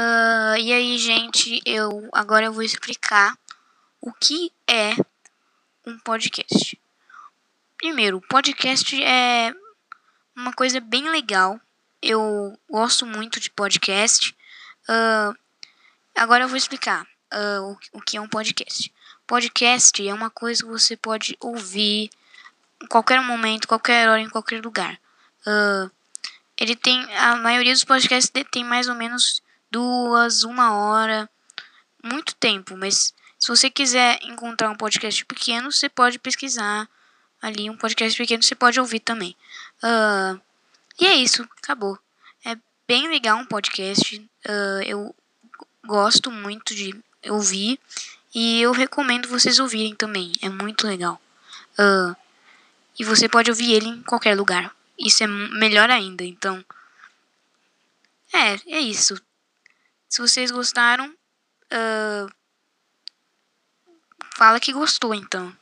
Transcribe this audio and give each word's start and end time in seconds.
Uh, 0.00 0.56
e 0.56 0.72
aí, 0.72 0.96
gente, 0.96 1.60
eu 1.66 2.08
agora 2.10 2.46
eu 2.46 2.52
vou 2.54 2.62
explicar 2.62 3.36
o 4.00 4.10
que 4.14 4.50
é 4.66 4.94
um 5.86 5.98
podcast. 5.98 6.80
Primeiro, 7.76 8.18
podcast 8.22 9.02
é 9.02 9.52
uma 10.34 10.54
coisa 10.54 10.80
bem 10.80 11.10
legal. 11.10 11.60
Eu 12.00 12.58
gosto 12.70 13.04
muito 13.04 13.38
de 13.38 13.50
podcast. 13.50 14.34
Uh, 14.88 15.36
agora 16.16 16.44
eu 16.44 16.48
vou 16.48 16.56
explicar 16.56 17.06
uh, 17.34 17.76
o, 17.92 17.98
o 17.98 18.00
que 18.00 18.16
é 18.16 18.20
um 18.22 18.28
podcast. 18.28 18.90
Podcast 19.26 20.08
é 20.08 20.14
uma 20.14 20.30
coisa 20.30 20.62
que 20.62 20.70
você 20.70 20.96
pode 20.96 21.36
ouvir 21.38 22.08
em 22.82 22.86
qualquer 22.86 23.20
momento, 23.20 23.68
qualquer 23.68 24.08
hora, 24.08 24.22
em 24.22 24.30
qualquer 24.30 24.64
lugar. 24.64 24.98
Uh, 25.46 25.90
ele 26.56 26.74
tem 26.74 27.02
a 27.16 27.36
maioria 27.36 27.74
dos 27.74 27.84
podcasts 27.84 28.32
tem 28.50 28.64
mais 28.64 28.88
ou 28.88 28.94
menos 28.94 29.42
duas, 29.70 30.42
uma 30.42 30.74
hora, 30.74 31.28
muito 32.02 32.34
tempo. 32.34 32.76
Mas 32.76 33.14
se 33.38 33.48
você 33.48 33.70
quiser 33.70 34.18
encontrar 34.22 34.70
um 34.70 34.76
podcast 34.76 35.24
pequeno, 35.24 35.70
você 35.70 35.88
pode 35.88 36.18
pesquisar 36.18 36.88
ali 37.40 37.70
um 37.70 37.76
podcast 37.76 38.16
pequeno, 38.16 38.42
você 38.42 38.54
pode 38.54 38.78
ouvir 38.78 39.00
também. 39.00 39.34
Uh, 39.82 40.40
e 41.00 41.06
é 41.06 41.14
isso, 41.14 41.42
acabou. 41.62 41.98
É 42.44 42.56
bem 42.86 43.08
legal 43.08 43.38
um 43.38 43.46
podcast. 43.46 44.18
Uh, 44.46 44.82
eu 44.84 45.14
gosto 45.86 46.30
muito 46.30 46.74
de 46.74 46.94
ouvir 47.28 47.80
e 48.34 48.60
eu 48.60 48.72
recomendo 48.72 49.28
vocês 49.28 49.58
ouvirem 49.58 49.94
também. 49.94 50.32
É 50.42 50.48
muito 50.48 50.86
legal. 50.86 51.20
Uh, 51.78 52.14
e 52.98 53.04
você 53.04 53.28
pode 53.28 53.50
ouvir 53.50 53.72
ele 53.72 53.88
em 53.88 54.02
qualquer 54.02 54.36
lugar. 54.36 54.74
Isso 54.98 55.24
é 55.24 55.26
melhor 55.26 55.88
ainda. 55.88 56.22
Então, 56.22 56.62
é, 58.32 58.60
é 58.66 58.80
isso. 58.80 59.20
Se 60.10 60.20
vocês 60.20 60.50
gostaram, 60.50 61.08
uh, 61.72 62.28
fala 64.36 64.58
que 64.58 64.72
gostou 64.72 65.14
então. 65.14 65.56